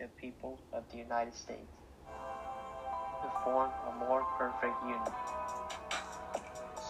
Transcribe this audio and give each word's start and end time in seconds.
the 0.00 0.08
people 0.18 0.58
of 0.72 0.82
the 0.90 0.96
United 0.96 1.34
States 1.34 1.76
to 3.20 3.30
form 3.44 3.70
a 3.86 3.98
more 3.98 4.24
perfect 4.38 4.72
union, 4.82 5.04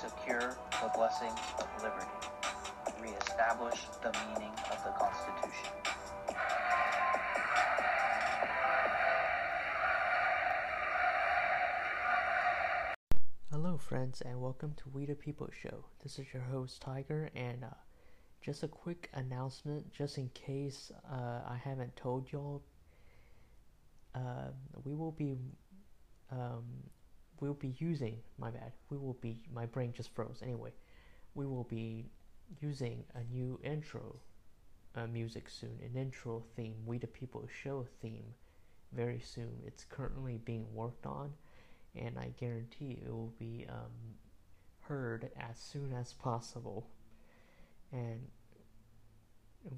secure 0.00 0.56
the 0.80 0.88
blessings 0.94 1.40
of 1.58 1.66
liberty, 1.82 2.06
reestablish 3.02 3.86
the 4.04 4.12
meaning 4.12 4.52
of 4.70 4.78
the 4.84 4.92
Constitution. 4.92 5.70
Hello, 13.50 13.76
friends, 13.76 14.20
and 14.20 14.40
welcome 14.40 14.74
to 14.76 14.84
We 14.92 15.04
the 15.06 15.16
People 15.16 15.48
Show. 15.60 15.86
This 16.04 16.20
is 16.20 16.26
your 16.32 16.44
host, 16.44 16.80
Tiger, 16.80 17.28
and 17.34 17.64
uh, 17.64 17.74
just 18.40 18.62
a 18.62 18.68
quick 18.68 19.10
announcement, 19.14 19.92
just 19.92 20.16
in 20.16 20.28
case 20.28 20.92
uh, 21.10 21.40
I 21.44 21.60
haven't 21.64 21.96
told 21.96 22.30
y'all. 22.30 22.62
Uh, 24.14 24.50
we 24.84 24.94
will 24.94 25.12
be, 25.12 25.36
um, 26.30 26.64
we'll 27.40 27.54
be 27.54 27.74
using. 27.78 28.18
My 28.38 28.50
bad. 28.50 28.72
We 28.90 28.96
will 28.98 29.16
be. 29.20 29.38
My 29.52 29.66
brain 29.66 29.92
just 29.92 30.10
froze. 30.14 30.40
Anyway, 30.42 30.72
we 31.34 31.46
will 31.46 31.64
be 31.64 32.06
using 32.60 33.04
a 33.14 33.22
new 33.32 33.58
intro 33.62 34.16
uh, 34.96 35.06
music 35.06 35.48
soon, 35.48 35.78
an 35.84 35.96
intro 35.98 36.42
theme, 36.56 36.74
We 36.84 36.98
the 36.98 37.06
People 37.06 37.46
Show 37.62 37.86
theme, 38.02 38.34
very 38.92 39.20
soon. 39.20 39.52
It's 39.66 39.84
currently 39.84 40.38
being 40.44 40.66
worked 40.74 41.06
on 41.06 41.32
and 41.96 42.18
I 42.18 42.32
guarantee 42.38 43.00
it 43.04 43.10
will 43.10 43.32
be 43.38 43.66
um, 43.68 44.16
heard 44.80 45.30
as 45.36 45.58
soon 45.58 45.92
as 45.92 46.12
possible. 46.12 46.86
And 47.92 48.20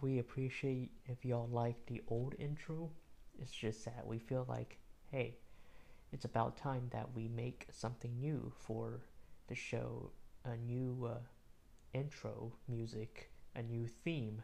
we 0.00 0.19
appreciate 0.19 0.91
if 1.06 1.24
y'all 1.24 1.48
like 1.50 1.77
the 1.86 2.02
old 2.08 2.34
intro. 2.38 2.91
It's 3.41 3.52
just 3.52 3.84
that 3.84 4.06
we 4.06 4.18
feel 4.18 4.46
like, 4.48 4.78
hey, 5.10 5.36
it's 6.12 6.25
about 6.25 6.56
time 6.56 6.88
that 6.92 7.08
we 7.14 7.28
make 7.28 7.66
something 7.70 8.19
new 8.20 8.52
for 8.56 9.00
the 9.48 9.55
show, 9.55 10.11
a 10.44 10.56
new 10.56 11.08
uh, 11.11 11.19
intro 11.92 12.52
music, 12.69 13.30
a 13.56 13.62
new 13.62 13.86
theme, 13.86 14.42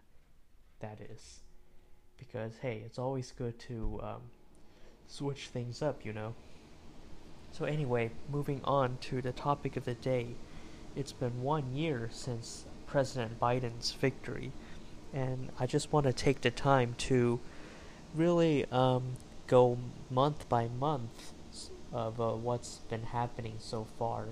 that 0.80 1.00
is. 1.00 1.40
Because, 2.16 2.52
hey, 2.60 2.82
it's 2.84 2.98
always 2.98 3.32
good 3.32 3.58
to 3.60 4.00
um, 4.02 4.22
switch 5.06 5.48
things 5.48 5.82
up, 5.82 6.04
you 6.04 6.12
know? 6.12 6.34
So, 7.52 7.64
anyway, 7.64 8.10
moving 8.30 8.60
on 8.64 8.98
to 9.02 9.22
the 9.22 9.32
topic 9.32 9.76
of 9.76 9.84
the 9.84 9.94
day. 9.94 10.28
It's 10.96 11.12
been 11.12 11.42
one 11.42 11.74
year 11.74 12.08
since 12.12 12.64
President 12.86 13.38
Biden's 13.38 13.92
victory, 13.92 14.52
and 15.12 15.50
I 15.58 15.66
just 15.66 15.92
want 15.92 16.06
to 16.06 16.12
take 16.12 16.40
the 16.40 16.50
time 16.50 16.94
to 16.98 17.40
really 18.14 18.64
um, 18.72 19.16
go 19.46 19.78
month 20.10 20.48
by 20.48 20.68
month 20.68 21.32
of 21.92 22.20
uh, 22.20 22.30
what's 22.32 22.78
been 22.90 23.04
happening 23.04 23.54
so 23.58 23.86
far 23.98 24.26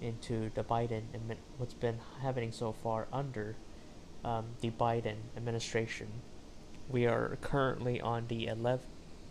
into 0.00 0.50
the 0.54 0.64
Biden 0.64 1.02
and 1.12 1.36
what's 1.58 1.74
been 1.74 1.98
happening 2.22 2.52
so 2.52 2.72
far 2.72 3.06
under 3.12 3.56
um, 4.24 4.46
the 4.60 4.70
Biden 4.70 5.16
administration. 5.36 6.08
We 6.88 7.06
are 7.06 7.36
currently 7.42 8.00
on 8.00 8.26
the 8.28 8.46
11th, 8.46 8.80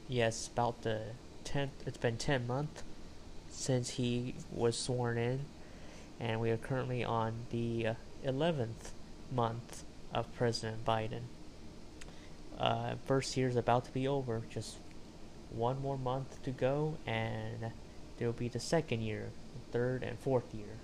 yes, 0.07 0.49
about 0.51 0.83
the 0.83 1.01
10th. 1.45 1.69
It's 1.85 1.97
been 1.97 2.17
10 2.17 2.45
months 2.45 2.83
since 3.49 3.91
he 3.91 4.35
was 4.51 4.77
sworn 4.77 5.17
in, 5.17 5.41
and 6.19 6.39
we 6.39 6.51
are 6.51 6.57
currently 6.57 7.03
on 7.03 7.33
the 7.51 7.87
uh, 7.87 7.93
11th 8.25 8.91
month 9.31 9.83
of 10.13 10.33
President 10.35 10.85
Biden. 10.85 11.21
Uh, 12.59 12.95
first 13.05 13.37
year 13.37 13.47
is 13.47 13.55
about 13.55 13.85
to 13.85 13.91
be 13.91 14.07
over, 14.07 14.41
just 14.49 14.77
one 15.51 15.79
more 15.81 15.97
month 15.97 16.41
to 16.43 16.51
go, 16.51 16.97
and 17.05 17.71
there 18.17 18.27
will 18.27 18.33
be 18.33 18.47
the 18.49 18.59
second 18.59 19.01
year, 19.01 19.29
third 19.71 20.03
and 20.03 20.17
fourth 20.19 20.53
year. 20.53 20.77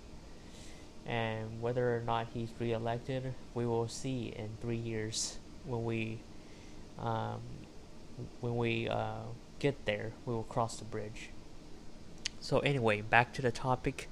And 1.05 1.61
whether 1.61 1.95
or 1.95 2.01
not 2.01 2.27
he's 2.33 2.49
reelected, 2.59 3.33
we 3.53 3.65
will 3.65 3.87
see 3.87 4.33
in 4.35 4.49
three 4.61 4.77
years 4.77 5.37
when 5.65 5.83
we 5.83 6.19
um, 6.99 7.41
when 8.39 8.55
we 8.55 8.87
uh, 8.87 9.23
get 9.59 9.85
there. 9.85 10.11
We 10.25 10.33
will 10.33 10.43
cross 10.43 10.77
the 10.77 10.85
bridge. 10.85 11.29
So 12.39 12.59
anyway, 12.59 13.01
back 13.01 13.33
to 13.33 13.41
the 13.41 13.51
topic. 13.51 14.07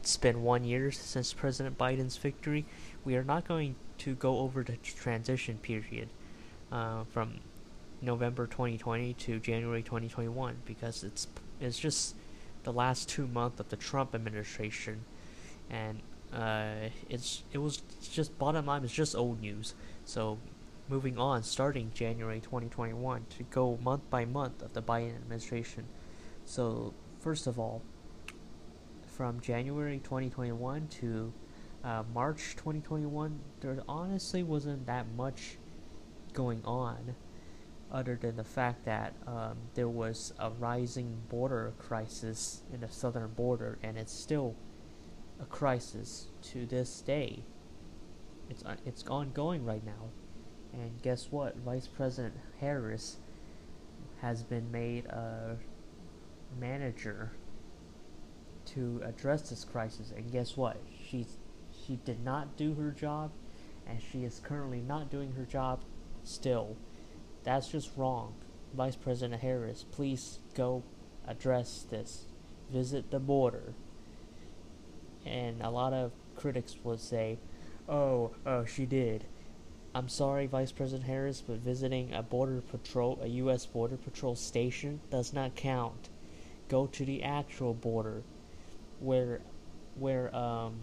It's 0.00 0.16
been 0.16 0.42
one 0.42 0.64
year 0.64 0.90
since 0.90 1.32
President 1.32 1.78
Biden's 1.78 2.16
victory. 2.16 2.64
We 3.04 3.14
are 3.14 3.22
not 3.22 3.46
going 3.46 3.76
to 3.98 4.14
go 4.14 4.38
over 4.38 4.64
the 4.64 4.76
transition 4.78 5.58
period 5.58 6.08
uh, 6.72 7.04
from 7.04 7.34
November 8.00 8.46
2020 8.46 9.12
to 9.14 9.38
January 9.38 9.82
2021 9.82 10.56
because 10.64 11.04
it's 11.04 11.28
it's 11.60 11.78
just 11.78 12.16
the 12.64 12.72
last 12.72 13.08
two 13.08 13.26
months 13.28 13.60
of 13.60 13.68
the 13.68 13.76
Trump 13.76 14.14
administration, 14.14 15.04
and 15.70 16.00
uh, 16.32 16.88
it's 17.08 17.44
it 17.52 17.58
was 17.58 17.82
just 18.10 18.36
bottom 18.38 18.66
line 18.66 18.82
it's 18.82 18.92
just 18.92 19.14
old 19.14 19.40
news. 19.40 19.74
So 20.04 20.38
moving 20.88 21.18
on, 21.18 21.42
starting 21.42 21.92
January 21.94 22.40
2021 22.40 23.26
to 23.36 23.42
go 23.44 23.78
month 23.82 24.08
by 24.10 24.24
month 24.24 24.62
of 24.62 24.72
the 24.72 24.82
Biden 24.82 25.14
administration. 25.16 25.84
So 26.44 26.94
first 27.20 27.46
of 27.46 27.58
all, 27.58 27.82
from 29.06 29.40
January 29.40 30.00
2021 30.02 30.88
to 30.88 31.32
uh, 31.84 32.02
March 32.12 32.56
2021, 32.56 33.38
there 33.60 33.78
honestly 33.88 34.42
wasn't 34.42 34.86
that 34.86 35.06
much 35.16 35.58
going 36.32 36.62
on 36.64 37.14
other 37.92 38.16
than 38.20 38.36
the 38.36 38.44
fact 38.44 38.84
that 38.86 39.12
um, 39.26 39.58
there 39.74 39.88
was 39.88 40.32
a 40.38 40.50
rising 40.50 41.20
border 41.28 41.74
crisis 41.78 42.62
in 42.72 42.80
the 42.80 42.88
southern 42.88 43.30
border, 43.30 43.78
and 43.82 43.98
it's 43.98 44.12
still 44.12 44.56
a 45.40 45.44
crisis 45.44 46.28
to 46.40 46.64
this 46.66 47.02
day. 47.02 47.44
It's 48.48 48.64
uh, 48.64 48.76
it's 48.86 49.06
ongoing 49.06 49.64
right 49.64 49.84
now, 49.84 50.10
and 50.72 51.02
guess 51.02 51.28
what? 51.30 51.56
Vice 51.58 51.86
President 51.86 52.34
Harris 52.60 53.18
has 54.22 54.42
been 54.42 54.70
made 54.70 55.04
a 55.06 55.56
manager 56.58 57.32
to 58.64 59.02
address 59.04 59.50
this 59.50 59.64
crisis, 59.64 60.12
and 60.16 60.32
guess 60.32 60.56
what? 60.56 60.78
She's 61.08 61.36
she 61.86 61.96
did 62.04 62.24
not 62.24 62.56
do 62.56 62.74
her 62.74 62.90
job, 62.90 63.32
and 63.86 64.00
she 64.00 64.24
is 64.24 64.40
currently 64.42 64.80
not 64.80 65.10
doing 65.10 65.32
her 65.32 65.44
job 65.44 65.80
still. 66.24 66.76
That's 67.44 67.68
just 67.68 67.90
wrong. 67.96 68.34
Vice 68.74 68.96
President 68.96 69.42
Harris, 69.42 69.84
please 69.90 70.38
go 70.54 70.82
address 71.26 71.84
this. 71.90 72.24
Visit 72.70 73.10
the 73.10 73.18
border. 73.18 73.74
And 75.26 75.60
a 75.60 75.70
lot 75.70 75.92
of 75.92 76.12
critics 76.36 76.76
would 76.82 77.00
say, 77.00 77.38
oh, 77.88 78.32
oh, 78.46 78.64
she 78.64 78.86
did. 78.86 79.24
I'm 79.94 80.08
sorry, 80.08 80.46
Vice 80.46 80.72
President 80.72 81.06
Harris, 81.06 81.42
but 81.46 81.58
visiting 81.58 82.14
a 82.14 82.22
border 82.22 82.62
patrol, 82.62 83.18
a 83.22 83.26
U.S. 83.26 83.66
border 83.66 83.98
patrol 83.98 84.34
station 84.34 85.00
does 85.10 85.34
not 85.34 85.54
count. 85.54 86.08
Go 86.68 86.86
to 86.86 87.04
the 87.04 87.22
actual 87.22 87.74
border, 87.74 88.22
where, 89.00 89.40
where 89.94 90.34
um, 90.34 90.76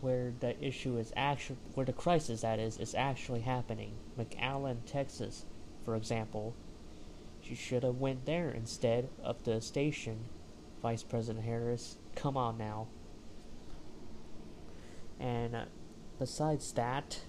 where 0.00 0.32
the 0.40 0.62
issue 0.64 0.96
is 0.98 1.12
actually, 1.16 1.58
where 1.74 1.86
the 1.86 1.92
crisis 1.92 2.42
that 2.42 2.58
is, 2.58 2.78
is 2.78 2.94
actually 2.94 3.40
happening. 3.40 3.92
McAllen, 4.18 4.78
Texas, 4.86 5.44
for 5.84 5.96
example. 5.96 6.54
She 7.42 7.54
should 7.54 7.82
have 7.82 7.96
went 7.96 8.24
there 8.24 8.50
instead 8.50 9.08
of 9.22 9.44
the 9.44 9.60
station, 9.60 10.24
Vice 10.80 11.02
President 11.02 11.44
Harris. 11.44 11.96
Come 12.14 12.36
on 12.38 12.56
now. 12.56 12.86
And 15.20 15.54
uh, 15.54 15.64
besides 16.18 16.72
that, 16.72 17.20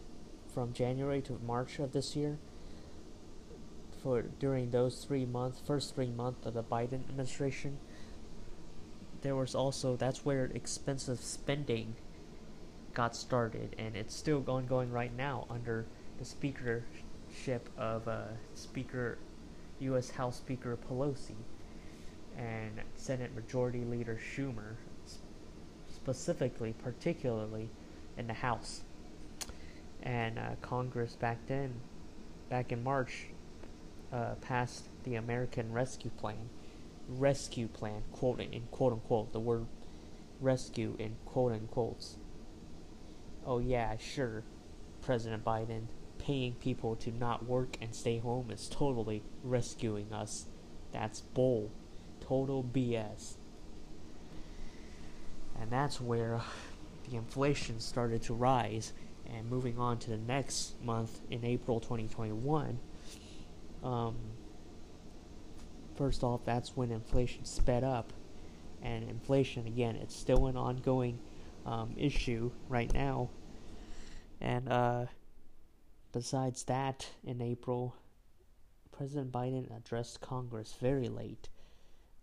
from 0.54 0.72
January 0.72 1.22
to 1.24 1.40
March 1.46 1.80
of 1.80 1.92
this 1.92 2.16
year, 2.16 2.38
for 4.02 4.22
during 4.22 4.72
those 4.72 5.04
three 5.04 5.26
months, 5.26 5.60
first 5.66 5.96
three 5.96 6.12
months 6.12 6.46
of 6.46 6.54
the 6.54 6.64
Biden 6.64 7.10
administration, 7.10 7.78
there 9.22 9.36
was 9.36 9.54
also 9.56 9.96
that's 9.96 10.24
where 10.24 10.46
expensive 10.46 11.20
spending 11.20 11.96
got 12.96 13.16
started, 13.16 13.76
and 13.78 13.96
it's 13.96 14.16
still 14.16 14.44
ongoing 14.48 14.92
right 14.92 15.16
now 15.16 15.46
under 15.50 15.86
the 16.18 16.26
speakership 16.26 17.70
of 17.78 18.08
uh, 18.08 18.24
Speaker, 18.56 19.20
U.S. 19.80 20.10
House 20.12 20.38
Speaker 20.38 20.78
Pelosi 20.90 21.36
and 22.38 22.82
Senate 22.96 23.36
Majority 23.36 23.84
Leader 23.84 24.18
Schumer, 24.20 24.76
specifically, 25.94 26.74
particularly 26.82 27.70
in 28.18 28.28
the 28.28 28.34
House. 28.34 28.82
And 30.02 30.40
uh, 30.40 30.52
Congress 30.62 31.16
back 31.16 31.40
then, 31.48 31.74
back 32.50 32.72
in 32.72 32.82
March, 32.84 33.28
uh, 34.14 34.36
passed 34.42 34.86
the 35.04 35.16
American 35.16 35.74
Rescue 35.74 36.12
Plan. 36.12 36.50
Rescue 37.10 37.68
Plan, 37.68 38.04
quote 38.14 38.40
in 38.40 38.64
quote 38.72 38.94
unquote, 38.94 39.34
the 39.34 39.40
word 39.40 39.66
rescue 40.40 40.96
in 41.00 41.16
quote 41.26 41.54
unquotes 41.54 42.18
oh 43.46 43.60
yeah, 43.60 43.96
sure, 43.98 44.44
President 45.02 45.44
Biden, 45.46 45.84
paying 46.18 46.54
people 46.56 46.96
to 46.96 47.12
not 47.12 47.46
work 47.46 47.78
and 47.82 47.94
stay 47.94 48.18
home 48.18 48.50
is 48.50 48.68
totally 48.68 49.22
rescuing 49.44 50.12
us. 50.12 50.46
That's 50.92 51.22
bull. 51.22 51.72
Total 52.22 52.64
BS. 52.64 53.36
And 55.62 55.70
that's 55.70 56.02
where 56.02 56.42
the 57.08 57.18
inflation 57.18 57.80
started 57.80 58.24
to 58.24 58.34
rise. 58.34 58.94
And 59.28 59.50
moving 59.50 59.78
on 59.80 59.98
to 60.00 60.12
the 60.12 60.18
next 60.18 60.82
month 60.84 61.20
in 61.32 61.44
April 61.44 61.80
2021, 61.80 62.80
um, 63.84 64.16
first 65.96 66.24
off, 66.24 66.42
that's 66.46 66.76
when 66.76 66.92
inflation 66.92 67.44
sped 67.46 67.84
up. 67.84 68.14
And 68.84 69.10
inflation, 69.10 69.66
again, 69.66 69.96
it's 69.96 70.16
still 70.16 70.46
an 70.46 70.56
ongoing 70.56 71.20
um, 71.66 71.94
issue 71.98 72.52
right 72.70 72.94
now. 72.94 73.30
And 74.42 74.70
uh, 74.70 75.06
besides 76.12 76.64
that, 76.66 77.08
in 77.24 77.42
April, 77.42 77.96
President 78.92 79.32
Biden 79.32 79.76
addressed 79.76 80.22
Congress 80.22 80.76
very 80.80 81.10
late 81.10 81.50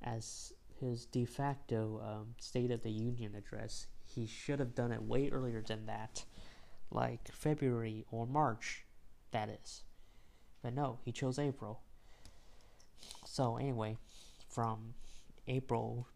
as 0.02 0.52
his 0.80 1.06
de 1.06 1.24
facto 1.24 2.00
um, 2.04 2.34
State 2.38 2.70
of 2.70 2.82
the 2.82 2.90
Union 2.90 3.34
address. 3.34 3.86
He 4.04 4.26
should 4.26 4.58
have 4.58 4.74
done 4.74 4.92
it 4.92 5.02
way 5.02 5.30
earlier 5.30 5.62
than 5.66 5.86
that, 5.86 6.24
like 6.90 7.30
February 7.32 8.04
or 8.10 8.26
March, 8.26 8.84
that 9.30 9.48
is. 9.48 9.82
But 10.62 10.74
no, 10.74 10.98
he 11.04 11.12
chose 11.12 11.38
April. 11.38 11.80
So, 13.24 13.56
anyway, 13.56 13.96
from 14.48 14.94
April 15.48 16.06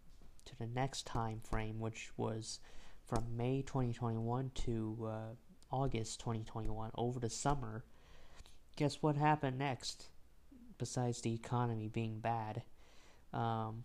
to 0.44 0.58
the 0.58 0.66
next 0.66 1.06
time 1.06 1.40
frame, 1.40 1.80
which 1.80 2.10
was 2.16 2.60
from 3.06 3.36
May 3.36 3.62
2021 3.62 4.50
to 4.54 5.08
uh, 5.08 5.34
August 5.70 6.20
2021, 6.20 6.90
over 6.96 7.20
the 7.20 7.30
summer, 7.30 7.84
guess 8.76 9.02
what 9.02 9.16
happened 9.16 9.58
next? 9.58 10.08
Besides 10.78 11.20
the 11.20 11.32
economy 11.32 11.88
being 11.88 12.18
bad, 12.20 12.62
um, 13.32 13.84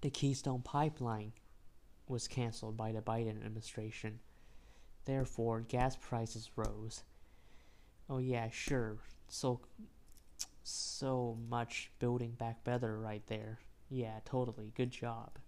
the 0.00 0.10
Keystone 0.10 0.62
Pipeline 0.62 1.32
was 2.06 2.28
canceled 2.28 2.76
by 2.76 2.92
the 2.92 3.02
Biden 3.02 3.30
administration. 3.30 4.20
Therefore, 5.04 5.60
gas 5.60 5.96
prices 5.96 6.50
rose. 6.56 7.02
Oh 8.08 8.18
yeah, 8.18 8.48
sure. 8.50 8.98
So 9.28 9.60
so 10.62 11.36
much 11.48 11.90
building 11.98 12.32
back 12.32 12.64
better 12.64 12.98
right 12.98 13.26
there. 13.26 13.58
Yeah, 13.90 14.20
totally. 14.24 14.72
Good 14.74 14.90
job. 14.90 15.38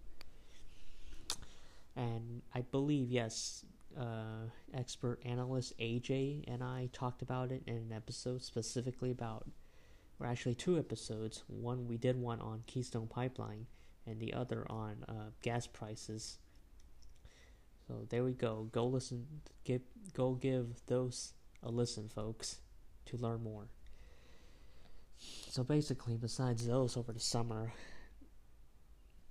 And 1.96 2.42
I 2.54 2.62
believe 2.62 3.10
yes, 3.10 3.64
uh, 3.98 4.48
expert 4.72 5.20
analyst 5.24 5.76
AJ 5.78 6.44
and 6.46 6.62
I 6.62 6.88
talked 6.92 7.22
about 7.22 7.50
it 7.50 7.62
in 7.66 7.76
an 7.76 7.92
episode 7.94 8.42
specifically 8.42 9.10
about, 9.10 9.48
or 10.18 10.26
actually 10.26 10.54
two 10.54 10.78
episodes. 10.78 11.42
One 11.48 11.88
we 11.88 11.96
did 11.96 12.16
one 12.16 12.40
on 12.40 12.62
Keystone 12.66 13.08
Pipeline, 13.08 13.66
and 14.06 14.20
the 14.20 14.32
other 14.32 14.66
on 14.70 15.04
uh, 15.08 15.30
gas 15.42 15.66
prices. 15.66 16.38
So 17.86 18.06
there 18.08 18.24
we 18.24 18.32
go. 18.32 18.68
Go 18.72 18.86
listen. 18.86 19.26
Give 19.64 19.82
go 20.14 20.34
give 20.34 20.80
those 20.86 21.34
a 21.62 21.70
listen, 21.70 22.08
folks, 22.08 22.60
to 23.06 23.16
learn 23.16 23.42
more. 23.42 23.66
So 25.18 25.64
basically, 25.64 26.16
besides 26.16 26.66
those 26.66 26.96
over 26.96 27.12
the 27.12 27.20
summer, 27.20 27.72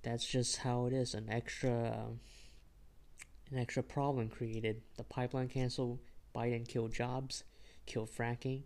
that's 0.04 0.26
just 0.26 0.58
how 0.58 0.86
it 0.86 0.94
is. 0.94 1.14
An 1.14 1.30
extra. 1.30 1.72
Uh, 1.72 2.14
an 3.52 3.58
extra 3.58 3.84
problem 3.84 4.30
created. 4.30 4.82
The 4.98 5.04
pipeline 5.04 5.50
canceled, 5.50 6.00
Biden 6.36 6.68
killed 6.68 6.94
jobs, 6.94 7.44
killed 7.86 8.10
fracking, 8.10 8.64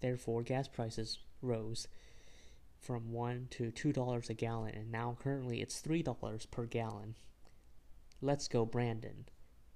therefore 0.00 0.42
gas 0.42 0.68
prices 0.68 1.18
rose 1.42 1.88
from 2.80 3.12
one 3.12 3.46
to 3.50 3.70
two 3.70 3.92
dollars 3.92 4.28
a 4.28 4.34
gallon, 4.34 4.74
and 4.74 4.90
now 4.90 5.16
currently 5.22 5.60
it's 5.60 5.80
three 5.80 6.02
dollars 6.02 6.46
per 6.46 6.64
gallon. 6.64 7.14
Let's 8.20 8.48
go, 8.48 8.64
Brandon, 8.64 9.26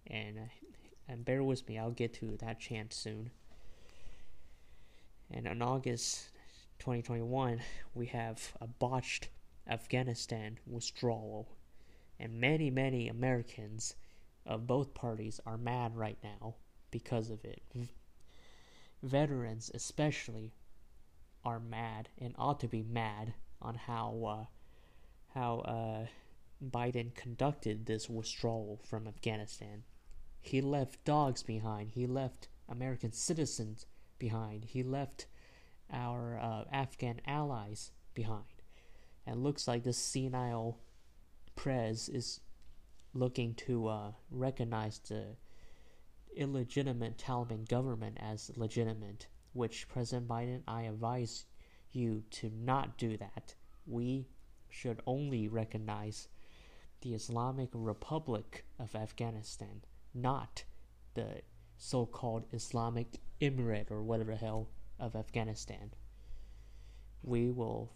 and 0.06 0.38
uh, 0.38 0.66
and 1.08 1.24
bear 1.24 1.44
with 1.44 1.68
me, 1.68 1.78
I'll 1.78 1.90
get 1.90 2.14
to 2.14 2.36
that 2.38 2.58
chant 2.58 2.92
soon. 2.92 3.30
And 5.30 5.46
in 5.46 5.62
August 5.62 6.30
2021, 6.78 7.60
we 7.94 8.06
have 8.06 8.54
a 8.60 8.66
botched 8.66 9.28
Afghanistan 9.68 10.58
withdrawal, 10.66 11.48
and 12.18 12.40
many 12.40 12.70
many 12.70 13.08
Americans 13.08 13.94
of 14.46 14.66
both 14.66 14.94
parties 14.94 15.40
are 15.44 15.58
mad 15.58 15.96
right 15.96 16.18
now 16.22 16.54
because 16.90 17.30
of 17.30 17.44
it. 17.44 17.62
Veterans, 19.02 19.70
especially, 19.74 20.54
are 21.44 21.60
mad 21.60 22.08
and 22.18 22.34
ought 22.38 22.60
to 22.60 22.68
be 22.68 22.82
mad 22.82 23.34
on 23.60 23.74
how 23.74 24.24
uh, 24.24 25.38
how 25.38 25.58
uh, 25.60 26.06
Biden 26.64 27.14
conducted 27.14 27.86
this 27.86 28.08
withdrawal 28.08 28.80
from 28.84 29.06
Afghanistan. 29.06 29.84
He 30.40 30.60
left 30.60 31.04
dogs 31.04 31.42
behind. 31.42 31.90
He 31.90 32.06
left 32.06 32.48
American 32.68 33.12
citizens 33.12 33.86
behind. 34.18 34.64
He 34.64 34.82
left 34.82 35.26
our 35.92 36.38
uh, 36.40 36.64
Afghan 36.72 37.20
allies 37.26 37.90
behind. 38.14 38.44
And 39.26 39.42
looks 39.42 39.68
like 39.68 39.82
this 39.82 39.98
senile 39.98 40.78
Prez 41.56 42.08
is 42.08 42.40
looking 43.14 43.54
to 43.54 43.88
uh, 43.88 44.12
recognize 44.30 44.98
the 44.98 45.36
illegitimate 46.36 47.18
Taliban 47.18 47.68
government 47.68 48.18
as 48.20 48.50
legitimate, 48.56 49.26
which 49.52 49.88
President 49.88 50.28
Biden, 50.28 50.62
I 50.68 50.82
advise 50.82 51.46
you 51.92 52.22
to 52.30 52.50
not 52.54 52.98
do 52.98 53.16
that. 53.16 53.54
We 53.86 54.28
should 54.68 55.00
only 55.06 55.48
recognize 55.48 56.28
the 57.00 57.14
Islamic 57.14 57.70
Republic 57.72 58.64
of 58.78 58.94
Afghanistan, 58.94 59.82
not 60.14 60.64
the 61.14 61.42
so 61.78 62.06
called 62.06 62.44
Islamic 62.52 63.20
Emirate 63.40 63.90
or 63.90 64.02
whatever 64.02 64.32
the 64.32 64.38
hell 64.38 64.68
of 64.98 65.14
Afghanistan. 65.14 65.92
We 67.22 67.50
will 67.50 67.92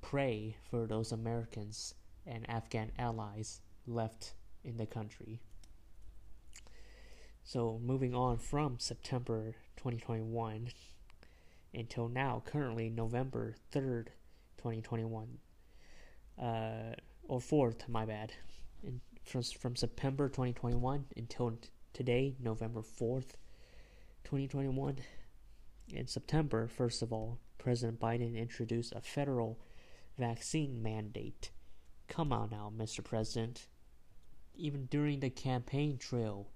pray 0.00 0.56
for 0.70 0.86
those 0.86 1.12
Americans 1.12 1.94
and 2.26 2.48
Afghan 2.48 2.92
allies 2.98 3.60
left 3.90 4.34
in 4.64 4.76
the 4.76 4.86
country. 4.86 5.40
So, 7.42 7.80
moving 7.82 8.14
on 8.14 8.38
from 8.38 8.78
September 8.78 9.56
2021 9.76 10.68
until 11.74 12.08
now, 12.08 12.42
currently 12.44 12.90
November 12.90 13.54
3rd, 13.72 14.08
2021, 14.58 15.38
uh, 16.40 16.94
or 17.24 17.40
4th, 17.40 17.88
my 17.88 18.04
bad. 18.04 18.32
In, 18.82 19.00
from, 19.24 19.42
from 19.42 19.76
September 19.76 20.28
2021 20.28 21.06
until 21.16 21.50
t- 21.52 21.68
today, 21.92 22.36
November 22.40 22.82
4th, 22.82 23.34
2021. 24.24 24.98
In 25.92 26.06
September, 26.06 26.68
first 26.68 27.02
of 27.02 27.12
all, 27.12 27.38
President 27.58 27.98
Biden 27.98 28.36
introduced 28.36 28.92
a 28.94 29.00
federal 29.00 29.58
vaccine 30.18 30.82
mandate. 30.82 31.50
Come 32.08 32.32
on 32.32 32.50
now, 32.50 32.72
Mr. 32.76 33.02
President 33.02 33.66
even 34.54 34.86
during 34.86 35.20
the 35.20 35.30
campaign 35.30 35.98
trail, 35.98 36.48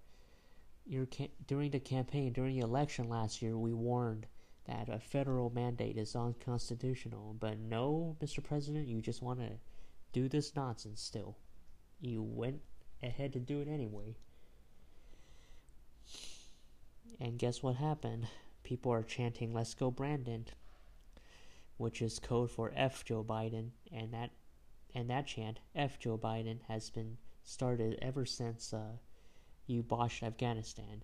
your 0.87 1.07
ca- 1.07 1.33
during 1.47 1.71
the 1.71 1.81
campaign, 1.81 2.33
during 2.33 2.57
the 2.57 2.65
election 2.65 3.09
last 3.09 3.41
year, 3.43 3.57
we 3.57 3.73
warned 3.73 4.27
that 4.67 4.89
a 4.89 4.99
federal 4.99 5.51
mandate 5.51 5.97
is 5.97 6.17
unconstitutional. 6.17 7.37
But 7.39 7.59
no, 7.59 8.17
Mr. 8.23 8.43
President, 8.43 8.87
you 8.87 9.01
just 9.01 9.23
want 9.23 9.41
to 9.41 9.53
do 10.13 10.29
this 10.29 10.55
nonsense 10.57 11.03
still. 11.03 11.37
You 12.01 12.23
went 12.23 12.61
ahead 13.03 13.33
to 13.35 13.41
do 13.41 13.61
it 13.61 13.69
anyway. 13.69 14.17
And 17.21 17.39
guess 17.39 17.63
what 17.63 17.77
happened? 17.77 18.27
People 18.63 18.93
are 18.93 19.03
chanting, 19.03 19.53
Let's 19.53 19.75
go, 19.75 19.91
Brandon, 19.91 20.47
which 21.77 22.01
is 22.03 22.19
code 22.19 22.51
for 22.51 22.73
F 22.75 23.05
Joe 23.05 23.23
Biden, 23.23 23.71
and 23.93 24.13
that 24.13 24.31
and 24.95 25.11
that 25.11 25.27
chant, 25.27 25.61
F 25.75 25.99
Joe 25.99 26.17
Biden, 26.17 26.61
has 26.69 26.89
been 26.89 27.19
started 27.45 27.99
ever 28.03 28.27
since 28.27 28.73
uh, 28.73 28.97
you 29.67 29.83
botched 29.83 30.23
Afghanistan. 30.23 31.03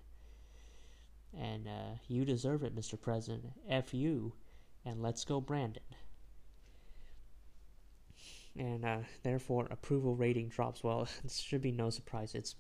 And 1.39 1.69
uh, 1.69 1.99
you 2.09 2.25
deserve 2.25 2.65
it, 2.65 2.75
Mr. 2.75 3.01
President. 3.01 3.53
F 3.69 3.95
you, 3.95 4.33
and 4.85 5.01
let's 5.01 5.25
go, 5.25 5.41
Brandon. 5.41 5.83
And 8.59 8.85
uh, 8.85 8.99
therefore, 9.23 9.69
approval 9.71 10.17
rating 10.17 10.49
drops. 10.49 10.83
Well, 10.83 11.07
this 11.23 11.39
should 11.39 11.63
be 11.63 11.71
no 11.71 11.91
surprise. 11.91 12.35
It's 12.35 12.57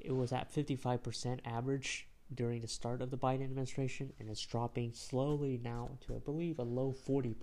it 0.00 0.12
was 0.12 0.32
at 0.32 0.50
55% 0.50 1.40
average 1.44 2.08
during 2.34 2.62
the 2.62 2.68
start 2.68 3.02
of 3.02 3.10
the 3.10 3.18
Biden 3.18 3.44
administration, 3.44 4.12
and 4.18 4.30
it's 4.30 4.40
dropping 4.40 4.92
slowly 4.94 5.60
now 5.62 5.90
to, 6.06 6.14
I 6.14 6.18
believe, 6.18 6.58
a 6.58 6.62
low 6.62 6.94
40%. 7.06 7.34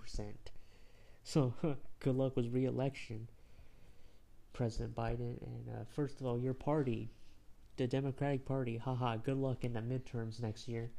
So, 1.22 1.54
good 2.00 2.16
luck 2.16 2.36
with 2.36 2.52
re-election. 2.52 3.28
President 4.58 4.92
Biden. 4.92 5.40
And 5.40 5.68
uh, 5.70 5.84
first 5.94 6.20
of 6.20 6.26
all, 6.26 6.36
your 6.36 6.52
party, 6.52 7.12
the 7.76 7.86
Democratic 7.86 8.44
Party, 8.44 8.76
haha, 8.76 9.14
good 9.14 9.36
luck 9.36 9.62
in 9.62 9.72
the 9.72 9.80
midterms 9.80 10.42
next 10.42 10.66
year. 10.66 10.90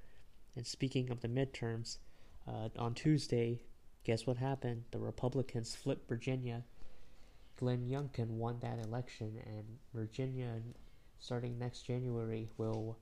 And 0.55 0.65
speaking 0.65 1.09
of 1.11 1.19
the 1.19 1.27
midterms, 1.27 1.97
uh, 2.47 2.69
on 2.77 2.93
Tuesday, 2.93 3.59
guess 4.05 4.25
what 4.25 4.37
happened? 4.37 4.85
The 4.91 4.99
Republicans 4.99 5.75
flipped 5.75 6.07
Virginia. 6.07 6.63
Glenn 7.57 7.85
Youngkin 7.85 8.29
won 8.29 8.59
that 8.61 8.79
election, 8.79 9.41
and 9.45 9.65
Virginia, 9.93 10.61
starting 11.19 11.59
next 11.59 11.81
January, 11.81 12.47
will 12.57 12.97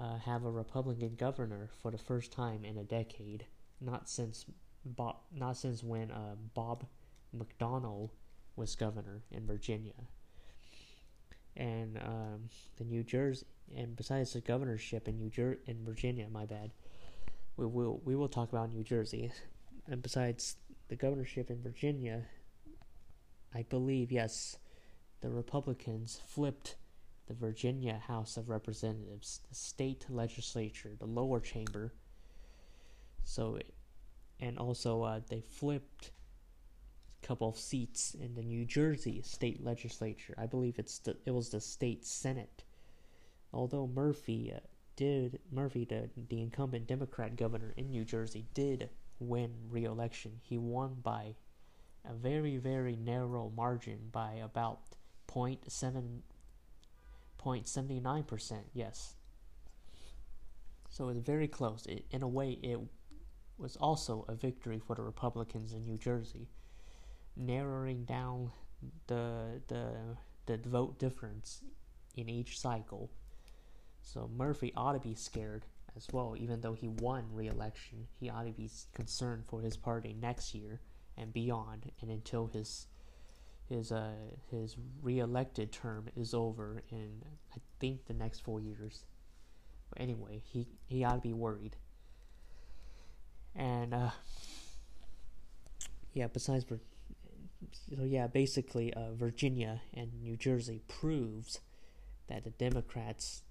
uh, 0.00 0.16
have 0.16 0.46
a 0.46 0.50
Republican 0.50 1.16
governor 1.16 1.68
for 1.82 1.90
the 1.90 1.98
first 1.98 2.32
time 2.32 2.64
in 2.64 2.78
a 2.78 2.82
decade. 2.82 3.44
Not 3.78 4.08
since 4.08 4.46
Bob, 4.86 5.16
not 5.34 5.58
since 5.58 5.84
when 5.84 6.10
uh, 6.10 6.36
Bob 6.54 6.86
McDonnell 7.36 8.08
was 8.56 8.74
governor 8.74 9.22
in 9.30 9.46
Virginia. 9.46 10.08
And 11.56 11.98
um, 11.98 12.48
the 12.76 12.84
New 12.84 13.02
Jersey, 13.02 13.46
and 13.76 13.96
besides 13.96 14.32
the 14.32 14.40
governorship 14.40 15.08
in 15.08 15.18
New 15.18 15.30
Jer- 15.30 15.58
in 15.66 15.84
Virginia, 15.84 16.26
my 16.30 16.46
bad, 16.46 16.70
we 17.56 17.66
will 17.66 18.00
we 18.04 18.16
will 18.16 18.28
talk 18.28 18.52
about 18.52 18.70
New 18.70 18.84
Jersey. 18.84 19.32
And 19.90 20.00
besides 20.00 20.58
the 20.86 20.94
governorship 20.94 21.50
in 21.50 21.60
Virginia, 21.60 22.22
I 23.52 23.62
believe 23.62 24.12
yes, 24.12 24.58
the 25.22 25.28
Republicans 25.28 26.20
flipped 26.24 26.76
the 27.26 27.34
Virginia 27.34 28.00
House 28.06 28.36
of 28.36 28.48
Representatives, 28.48 29.40
the 29.48 29.54
state 29.54 30.06
legislature, 30.08 30.92
the 30.98 31.06
lower 31.06 31.40
chamber. 31.40 31.92
So, 33.24 33.58
and 34.38 34.58
also 34.58 35.02
uh, 35.02 35.20
they 35.28 35.40
flipped 35.40 36.10
couple 37.22 37.48
of 37.48 37.58
seats 37.58 38.14
in 38.14 38.34
the 38.34 38.42
New 38.42 38.64
Jersey 38.64 39.22
state 39.22 39.64
legislature. 39.64 40.34
I 40.38 40.46
believe 40.46 40.78
it's 40.78 40.98
the, 40.98 41.16
it 41.24 41.30
was 41.32 41.50
the 41.50 41.60
state 41.60 42.04
senate. 42.04 42.64
Although 43.52 43.86
Murphy 43.86 44.52
uh, 44.54 44.60
did 44.96 45.38
Murphy, 45.50 45.84
the 45.84 46.10
the 46.28 46.40
incumbent 46.40 46.86
Democrat 46.86 47.36
governor 47.36 47.72
in 47.76 47.90
New 47.90 48.04
Jersey, 48.04 48.46
did 48.54 48.90
win 49.18 49.52
re-election. 49.70 50.40
He 50.42 50.58
won 50.58 50.96
by 51.02 51.34
a 52.04 52.14
very 52.14 52.56
very 52.56 52.96
narrow 52.96 53.52
margin 53.54 54.08
by 54.10 54.34
about 54.34 54.80
0.7 55.28 56.22
0.79%, 57.42 58.58
yes. 58.72 59.14
So 60.90 61.08
it's 61.08 61.20
very 61.20 61.48
close. 61.48 61.86
It, 61.86 62.04
in 62.10 62.22
a 62.22 62.28
way, 62.28 62.58
it 62.62 62.78
was 63.58 63.76
also 63.76 64.24
a 64.28 64.34
victory 64.34 64.78
for 64.78 64.94
the 64.94 65.02
Republicans 65.02 65.72
in 65.72 65.84
New 65.84 65.96
Jersey, 65.96 66.48
narrowing 67.36 68.04
down 68.04 68.50
the 69.06 69.60
the 69.68 70.16
the 70.46 70.56
vote 70.68 70.98
difference 70.98 71.62
in 72.16 72.28
each 72.28 72.58
cycle. 72.58 73.10
So 74.02 74.28
Murphy 74.36 74.72
ought 74.76 74.92
to 74.94 74.98
be 74.98 75.14
scared 75.14 75.64
as 75.96 76.06
well, 76.12 76.34
even 76.36 76.60
though 76.60 76.72
he 76.72 76.88
won 76.88 77.24
re-election. 77.32 78.08
He 78.18 78.28
ought 78.28 78.44
to 78.44 78.52
be 78.52 78.70
concerned 78.94 79.44
for 79.46 79.60
his 79.60 79.76
party 79.76 80.14
next 80.20 80.54
year 80.54 80.80
and 81.16 81.32
beyond, 81.32 81.92
and 82.00 82.10
until 82.10 82.46
his 82.48 82.86
his 83.68 83.92
uh 83.92 84.12
his 84.50 84.76
re-elected 85.02 85.72
term 85.72 86.08
is 86.16 86.34
over 86.34 86.82
in 86.90 87.22
I 87.54 87.58
think 87.78 88.06
the 88.06 88.14
next 88.14 88.40
four 88.40 88.60
years. 88.60 89.04
But 89.90 90.00
anyway, 90.00 90.42
he 90.44 90.66
he 90.86 91.04
ought 91.04 91.14
to 91.14 91.20
be 91.20 91.32
worried. 91.32 91.76
And 93.54 93.92
uh, 93.94 94.10
yeah, 96.14 96.26
besides 96.28 96.64
so 97.70 98.04
yeah, 98.04 98.26
basically 98.26 98.92
uh, 98.94 99.12
Virginia 99.12 99.82
and 99.94 100.22
New 100.22 100.36
Jersey 100.36 100.82
proves 100.88 101.60
that 102.28 102.44
the 102.44 102.50
Democrats 102.50 103.42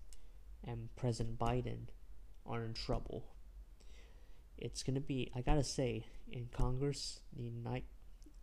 and 0.64 0.90
President 0.96 1.38
Biden 1.38 1.88
are 2.46 2.64
in 2.64 2.74
trouble. 2.74 3.26
It's 4.58 4.84
gonna 4.84 5.00
be 5.00 5.32
I 5.36 5.42
gotta 5.42 5.64
say 5.64 6.06
in 6.32 6.50
Congress 6.52 7.22
the 7.36 7.50
night 7.50 7.86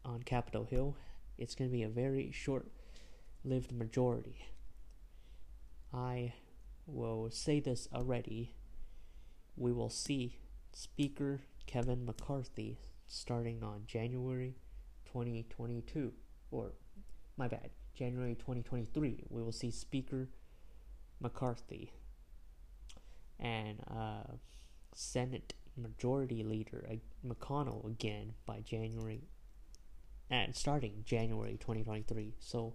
on 0.04 0.22
Capitol 0.22 0.64
Hill 0.64 0.96
it's 1.38 1.54
to 1.54 1.72
be 1.72 1.84
a 1.84 1.88
very 1.88 2.32
short 2.32 2.66
lived 3.44 3.72
majority. 3.72 4.44
I 5.94 6.34
will 6.86 7.30
say 7.30 7.60
this 7.60 7.88
already. 7.94 8.54
We 9.56 9.72
will 9.72 9.90
see 9.90 10.38
Speaker 10.72 11.40
Kevin 11.66 12.04
McCarthy 12.04 12.78
starting 13.06 13.62
on 13.62 13.82
January 13.86 14.56
2022, 15.12 16.12
or 16.50 16.72
my 17.36 17.48
bad, 17.48 17.70
January 17.94 18.34
2023. 18.34 19.24
We 19.28 19.42
will 19.42 19.52
see 19.52 19.70
Speaker 19.70 20.28
McCarthy 21.20 21.92
and 23.40 23.80
uh, 23.90 24.34
Senate 24.94 25.54
Majority 25.76 26.42
Leader 26.42 26.86
uh, 26.90 26.94
McConnell 27.26 27.86
again 27.86 28.34
by 28.46 28.60
January 28.60 29.28
and 30.30 30.54
starting 30.54 31.02
January 31.04 31.56
2023. 31.60 32.34
So 32.38 32.74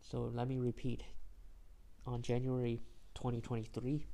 so 0.00 0.30
let 0.34 0.48
me 0.48 0.58
repeat. 0.58 1.04
On 2.04 2.20
January 2.20 2.82
2023, 3.14 4.04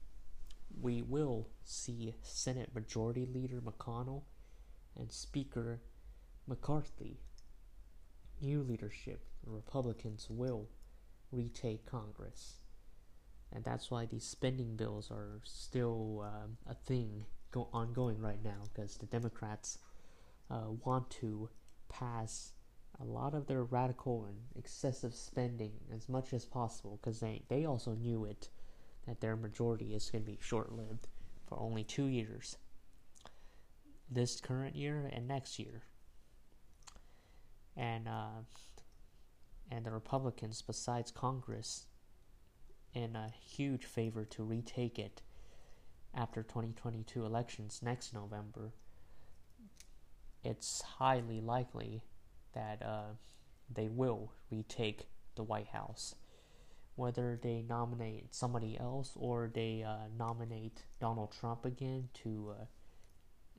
we 0.81 1.03
will 1.03 1.49
see 1.65 2.15
Senate 2.23 2.75
Majority 2.75 3.27
Leader 3.27 3.61
McConnell 3.63 4.23
and 4.95 5.11
Speaker 5.11 5.81
McCarthy. 6.49 7.21
New 8.41 8.63
leadership, 8.63 9.21
the 9.45 9.51
Republicans 9.51 10.29
will 10.31 10.69
retake 11.31 11.85
Congress. 11.85 12.57
And 13.53 13.65
that's 13.65 13.91
why 13.91 14.07
these 14.07 14.25
spending 14.25 14.77
bills 14.77 15.11
are 15.11 15.41
still 15.45 16.25
um, 16.27 16.57
a 16.69 16.75
thing 16.75 17.25
go- 17.51 17.69
ongoing 17.73 18.21
right 18.21 18.43
now 18.43 18.65
because 18.73 18.97
the 18.97 19.07
Democrats 19.07 19.79
uh, 20.51 20.71
want 20.85 21.11
to 21.11 21.49
pass 21.89 22.53
a 23.01 23.05
lot 23.05 23.35
of 23.35 23.47
their 23.47 23.65
radical 23.65 24.25
and 24.27 24.37
excessive 24.57 25.15
spending 25.15 25.73
as 25.95 26.09
much 26.09 26.33
as 26.33 26.45
possible 26.45 26.99
because 27.01 27.21
they, 27.21 27.43
they 27.49 27.65
also 27.65 27.93
knew 27.95 28.25
it 28.25 28.49
that 29.07 29.21
their 29.21 29.37
majority 29.37 29.95
is 29.95 30.11
going 30.11 30.25
to 30.25 30.31
be 30.31 30.39
short 30.41 30.73
lived 30.73 31.09
for 31.47 31.59
only 31.59 31.85
two 31.85 32.07
years 32.07 32.57
this 34.11 34.41
current 34.41 34.75
year 34.75 35.11
and 35.13 35.29
next 35.29 35.59
year. 35.59 35.83
And 37.79 38.09
uh, 38.09 38.43
and 39.71 39.87
the 39.87 39.93
Republicans, 39.93 40.63
besides 40.63 41.11
Congress, 41.11 41.87
in 42.93 43.17
a 43.17 43.33
huge 43.41 43.87
favor 43.87 44.27
to 44.27 44.43
retake 44.43 44.99
it 44.99 45.23
after 46.15 46.43
2022 46.43 47.25
elections 47.25 47.81
next 47.83 48.13
November 48.13 48.73
it's 50.45 50.83
highly 50.83 51.41
likely 51.41 52.03
that 52.55 52.83
uh, 52.83 53.15
they 53.73 53.89
will 53.89 54.33
retake 54.51 55.09
the 55.37 55.43
White 55.43 55.69
House. 55.69 56.15
Whether 56.95 57.39
they 57.41 57.63
nominate 57.69 58.35
somebody 58.35 58.79
else 58.79 59.13
or 59.15 59.51
they 59.53 59.85
uh, 59.87 60.09
nominate 60.17 60.85
Donald 61.01 61.33
Trump 61.39 61.65
again 61.65 62.09
to 62.23 62.55
uh, 62.59 62.65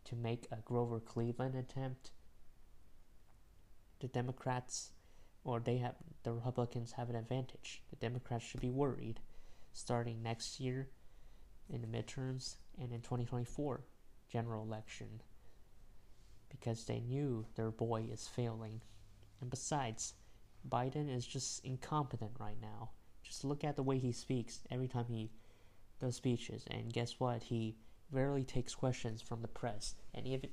to 0.05 0.15
make 0.15 0.47
a 0.51 0.57
Grover 0.65 0.99
Cleveland 0.99 1.55
attempt, 1.55 2.11
the 3.99 4.07
Democrats 4.07 4.91
or 5.43 5.59
they 5.59 5.77
have 5.77 5.95
the 6.23 6.31
Republicans 6.31 6.93
have 6.93 7.09
an 7.09 7.15
advantage. 7.15 7.81
The 7.89 7.95
Democrats 7.95 8.43
should 8.43 8.61
be 8.61 8.69
worried 8.69 9.19
starting 9.73 10.21
next 10.21 10.59
year 10.59 10.89
in 11.69 11.81
the 11.81 11.87
midterms 11.87 12.55
and 12.79 12.91
in 12.91 13.01
2024 13.01 13.83
general 14.31 14.63
election 14.63 15.21
because 16.49 16.85
they 16.85 16.99
knew 16.99 17.45
their 17.55 17.71
boy 17.71 18.07
is 18.11 18.27
failing. 18.27 18.81
And 19.41 19.49
besides, 19.49 20.13
Biden 20.67 21.13
is 21.13 21.25
just 21.25 21.63
incompetent 21.63 22.31
right 22.39 22.59
now. 22.61 22.89
Just 23.23 23.45
look 23.45 23.63
at 23.63 23.75
the 23.75 23.83
way 23.83 23.99
he 23.99 24.11
speaks 24.11 24.61
every 24.71 24.87
time 24.87 25.05
he 25.07 25.31
does 26.01 26.15
speeches, 26.15 26.65
and 26.69 26.91
guess 26.91 27.19
what? 27.19 27.43
He 27.43 27.75
rarely 28.11 28.43
takes 28.43 28.73
questions 28.73 29.21
from 29.21 29.41
the 29.41 29.47
press, 29.47 29.95
and 30.13 30.25
even 30.25 30.49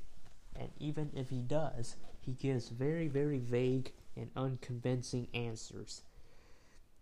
and 0.58 0.70
even 0.78 1.10
if 1.14 1.30
he 1.30 1.40
does, 1.42 1.96
he 2.20 2.32
gives 2.32 2.68
very 2.68 3.08
very 3.08 3.38
vague 3.38 3.92
and 4.16 4.30
unconvincing 4.36 5.28
answers. 5.34 6.02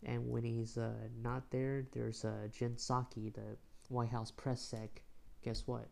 And 0.05 0.29
when 0.29 0.45
he's 0.45 0.77
uh, 0.77 0.93
not 1.23 1.51
there, 1.51 1.87
there's 1.93 2.25
uh, 2.25 2.49
Jen 2.53 2.75
Psaki, 2.75 3.33
the 3.33 3.57
White 3.89 4.11
House 4.11 4.31
press 4.31 4.61
sec. 4.61 5.03
Guess 5.43 5.67
what? 5.67 5.89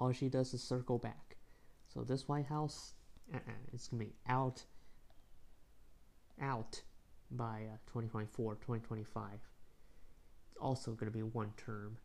All 0.00 0.12
she 0.12 0.28
does 0.28 0.54
is 0.54 0.62
circle 0.62 0.98
back. 0.98 1.36
So 1.92 2.02
this 2.02 2.28
White 2.28 2.46
House, 2.46 2.94
uh-uh, 3.32 3.52
it's 3.72 3.88
gonna 3.88 4.04
be 4.04 4.14
out, 4.28 4.64
out 6.40 6.82
by 7.30 7.66
uh, 7.72 7.76
2024, 7.86 8.54
2025. 8.54 9.24
It's 9.32 10.56
also 10.60 10.92
gonna 10.92 11.10
be 11.10 11.22
one 11.22 11.52
term, 11.56 11.96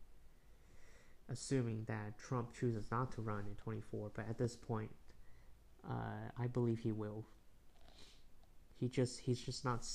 assuming 1.30 1.86
that 1.88 2.18
Trump 2.18 2.54
chooses 2.54 2.90
not 2.92 3.12
to 3.14 3.22
run 3.22 3.46
in 3.48 3.56
24. 3.56 4.12
But 4.16 4.30
at 4.30 4.38
this 4.38 4.56
point, 4.56 4.92
uh, 5.90 6.30
I 6.38 6.48
believe 6.48 6.80
he 6.80 6.92
will. 6.92 7.26
He 8.80 8.90
just 8.90 9.20
he's 9.20 9.40
just 9.40 9.64
not 9.64 9.88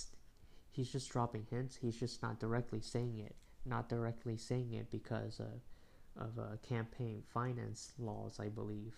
he's 0.71 0.91
just 0.91 1.11
dropping 1.11 1.47
hints. 1.51 1.77
He's 1.77 1.97
just 1.97 2.23
not 2.23 2.41
directly 2.41 2.81
saying 2.81 3.19
it. 3.19 3.35
Not 3.65 3.89
directly 3.89 4.37
saying 4.37 4.73
it 4.73 4.91
because 4.91 5.41
uh, 5.41 6.25
of 6.25 6.39
uh, 6.39 6.57
campaign 6.67 7.23
finance 7.33 7.93
laws, 7.99 8.39
I 8.41 8.49
believe, 8.49 8.95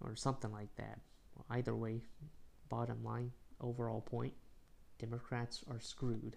or 0.00 0.16
something 0.16 0.50
like 0.50 0.74
that. 0.76 1.00
Either 1.50 1.74
way, 1.74 2.02
bottom 2.68 3.04
line, 3.04 3.32
overall 3.60 4.00
point 4.00 4.34
Democrats 5.02 5.64
are 5.68 5.80
screwed. 5.80 6.36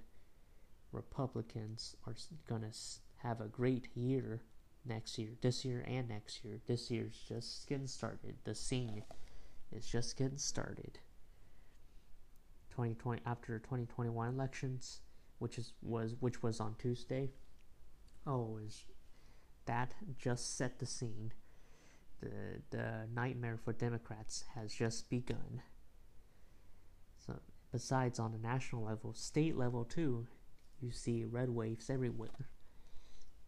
Republicans 0.92 1.96
are 2.08 2.16
to 2.48 2.72
have 3.18 3.40
a 3.40 3.48
great 3.48 3.90
year 3.96 4.42
next 4.86 5.18
year, 5.18 5.30
this 5.42 5.66
year 5.66 5.84
and 5.88 6.10
next 6.10 6.44
year. 6.44 6.60
This 6.68 6.90
year's 6.92 7.18
just 7.28 7.68
getting 7.68 7.88
started. 7.88 8.36
The 8.44 8.56
scene 8.56 9.04
is 9.72 9.86
just 9.86 10.18
getting 10.18 10.38
started. 10.38 11.00
2020 12.72 13.22
after 13.26 13.58
2021 13.60 14.28
elections, 14.34 15.00
which 15.40 15.58
is 15.58 15.74
was 15.82 16.16
which 16.20 16.44
was 16.44 16.60
on 16.60 16.76
Tuesday. 16.78 17.32
Oh, 18.28 18.60
is 18.66 18.84
that 19.66 19.94
just 20.18 20.58
set 20.58 20.80
the 20.80 20.86
scene? 20.86 21.32
The 22.22 22.62
the 22.72 23.08
nightmare 23.14 23.58
for 23.64 23.74
Democrats 23.74 24.44
has 24.56 24.74
just 24.74 25.10
begun. 25.10 25.62
So 27.26 27.40
besides 27.72 28.20
on 28.20 28.32
the 28.32 28.38
national 28.38 28.84
level, 28.84 29.14
state 29.14 29.56
level 29.58 29.86
too, 29.86 30.28
you 30.82 30.92
see 30.92 31.24
red 31.24 31.50
waves 31.50 31.90
everywhere, 31.90 32.50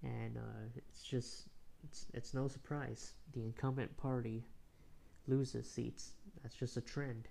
and 0.04 0.38
uh, 0.38 0.80
it's 0.90 1.04
just 1.04 1.48
it's 1.84 2.06
it's 2.14 2.34
no 2.34 2.48
surprise 2.48 3.14
the 3.34 3.42
incumbent 3.42 3.96
party 3.98 4.44
loses 5.28 5.70
seats. 5.70 6.14
That's 6.42 6.56
just 6.56 6.78
a 6.78 6.82
trend. 6.82 7.28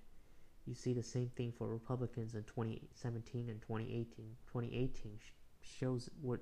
You 0.65 0.75
see 0.75 0.93
the 0.93 1.03
same 1.03 1.29
thing 1.35 1.53
for 1.57 1.67
Republicans 1.67 2.35
in 2.35 2.43
2017 2.43 3.49
and 3.49 3.61
2018. 3.61 4.05
2018 4.47 5.19
shows 5.61 6.09
what 6.21 6.39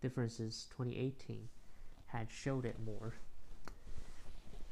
differences 0.00 0.66
2018 0.70 1.48
had 2.06 2.30
showed 2.30 2.66
it 2.66 2.76
more 2.84 3.14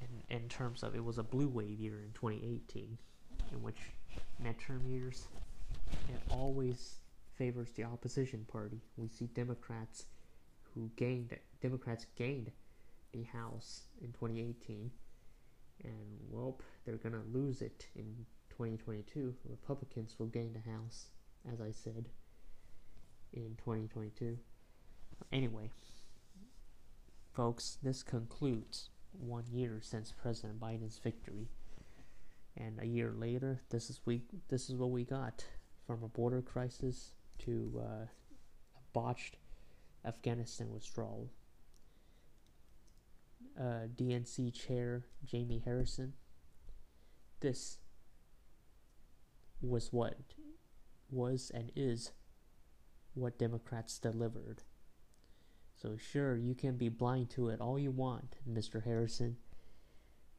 in, 0.01 0.37
in 0.37 0.49
terms 0.49 0.83
of 0.83 0.95
it 0.95 1.05
was 1.05 1.19
a 1.19 1.23
blue 1.23 1.49
wave 1.49 1.79
year 1.79 2.01
in 2.05 2.13
2018 2.13 2.99
in 3.53 3.63
which 3.63 3.79
midterm 4.45 4.89
years 4.89 5.27
it 6.09 6.21
always 6.31 6.97
favors 7.37 7.71
the 7.77 7.85
opposition 7.85 8.45
party 8.51 8.81
we 8.97 9.09
see 9.09 9.27
democrats 9.27 10.07
who 10.75 10.91
gained 10.97 11.37
democrats 11.63 12.07
gained 12.17 12.51
the 13.13 13.23
house 13.25 13.87
in 14.03 14.13
2018 14.13 14.91
and 15.85 15.93
well 16.31 16.59
they're 16.85 16.97
gonna 16.97 17.23
lose 17.33 17.63
it 17.63 17.87
in 17.97 18.27
2022 18.51 19.35
republicans 19.49 20.17
will 20.19 20.27
gain 20.27 20.53
the 20.53 20.71
house 20.71 21.07
as 21.53 21.61
i 21.61 21.71
said 21.71 22.09
in 23.33 23.57
2022 23.59 24.37
Anyway, 25.33 25.71
folks, 27.33 27.79
this 27.83 28.03
concludes 28.03 28.91
one 29.13 29.45
year 29.53 29.79
since 29.81 30.13
President 30.13 30.61
Biden's 30.61 30.99
victory. 30.99 31.49
And 32.57 32.81
a 32.81 32.87
year 32.87 33.13
later, 33.17 33.63
this 33.71 33.91
is 33.91 34.01
we 34.05 34.25
this 34.49 34.69
is 34.69 34.77
what 34.77 34.91
we 34.91 35.05
got 35.05 35.45
from 35.87 36.03
a 36.03 36.09
border 36.09 36.43
crisis 36.43 37.13
to 37.41 37.73
uh, 37.79 38.05
a 38.05 38.09
botched 38.93 39.37
Afghanistan 40.05 40.71
withdrawal. 40.71 41.31
Uh, 43.59 43.89
DNC 43.95 44.55
chair 44.55 45.05
Jamie 45.25 45.63
Harrison. 45.65 46.15
This 47.41 47.79
was 49.61 49.93
what 49.93 50.17
was 51.11 51.51
and 51.53 51.71
is 51.77 52.13
what 53.15 53.39
Democrats 53.39 53.99
delivered. 53.99 54.63
So, 55.75 55.97
sure, 55.97 56.37
you 56.37 56.55
can 56.55 56.77
be 56.77 56.89
blind 56.89 57.31
to 57.31 57.49
it 57.49 57.61
all 57.61 57.79
you 57.79 57.91
want, 57.91 58.37
Mr. 58.49 58.85
Harrison. 58.85 59.37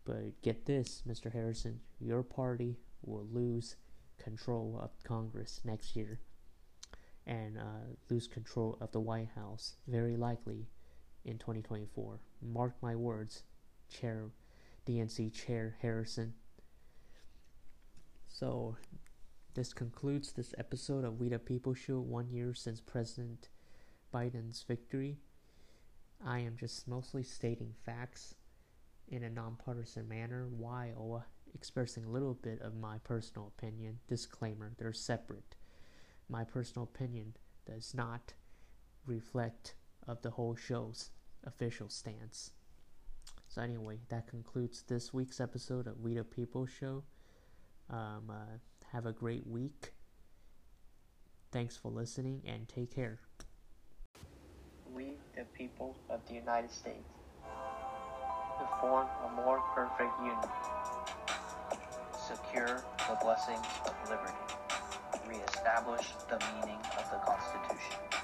But 0.06 0.42
get 0.42 0.66
this, 0.66 1.04
Mr. 1.08 1.32
Harrison, 1.32 1.82
your 2.00 2.24
party 2.24 2.78
will 3.04 3.28
lose 3.32 3.76
control 4.18 4.80
of 4.82 4.92
Congress 5.04 5.62
next 5.64 5.96
year 5.96 6.20
and 7.26 7.58
uh, 7.58 7.96
lose 8.10 8.28
control 8.28 8.78
of 8.82 8.92
the 8.92 9.00
White 9.00 9.30
House, 9.36 9.76
very 9.88 10.16
likely 10.18 10.68
in 11.24 11.38
2024. 11.38 12.20
Mark 12.42 12.76
my 12.82 12.96
words, 12.96 13.44
Chair 13.90 14.32
DNC 14.88 15.34
Chair 15.34 15.78
Harrison. 15.82 16.34
So, 18.28 18.78
this 19.54 19.74
concludes 19.74 20.32
this 20.32 20.56
episode 20.58 21.04
of 21.04 21.20
We 21.20 21.30
the 21.30 21.38
People 21.38 21.74
Show, 21.74 22.00
one 22.00 22.30
year 22.30 22.54
since 22.54 22.80
President 22.80 23.50
Biden's 24.14 24.64
victory. 24.68 25.18
I 26.26 26.40
am 26.40 26.56
just 26.58 26.88
mostly 26.88 27.24
stating 27.24 27.74
facts 27.86 28.36
in 29.08 29.24
a 29.24 29.30
nonpartisan 29.30 30.08
manner 30.08 30.48
while 30.48 31.26
expressing 31.54 32.06
a 32.06 32.10
little 32.10 32.34
bit 32.34 32.62
of 32.62 32.76
my 32.76 32.98
personal 33.00 33.52
opinion. 33.58 34.00
Disclaimer, 34.08 34.72
they're 34.78 34.94
separate. 34.94 35.56
My 36.32 36.44
personal 36.44 36.84
opinion 36.84 37.36
does 37.68 37.94
not 37.94 38.34
reflect 39.06 39.76
of 40.08 40.24
the 40.24 40.32
whole 40.32 40.56
show's 40.56 41.12
official 41.44 41.90
stance. 41.90 42.52
So 43.48 43.62
anyway, 43.62 44.00
that 44.10 44.28
concludes 44.28 44.84
this 44.88 45.14
week's 45.14 45.40
episode 45.40 45.86
of 45.86 46.00
We 46.00 46.16
the 46.16 46.24
People 46.24 46.66
Show. 46.66 47.04
Um, 47.90 48.32
uh, 48.32 48.58
have 48.92 49.06
a 49.06 49.12
great 49.12 49.46
week. 49.46 49.94
Thanks 51.52 51.78
for 51.78 51.92
listening 51.92 52.42
and 52.46 52.68
take 52.68 52.96
care 52.96 53.20
we, 54.94 55.14
the 55.36 55.46
people 55.58 55.96
of 56.10 56.20
the 56.28 56.34
United 56.34 56.72
States, 56.72 57.08
to 58.60 58.68
form 58.80 59.08
a 59.26 59.36
more 59.36 59.64
perfect 59.74 60.12
union, 60.20 60.38
secure 62.28 62.84
the 63.08 63.18
blessings 63.22 63.66
of 63.86 63.94
liberty, 64.10 64.34
reestablish 65.28 66.14
the 66.30 66.40
meaning 66.54 66.80
of 66.98 67.10
the 67.12 67.18
Constitution. 67.26 68.21